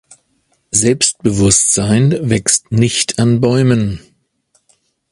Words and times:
Selbstbewusstsein 0.71 2.27
wächst 2.27 2.71
nicht 2.71 3.19
an 3.19 3.39
Bäumen. 3.39 3.99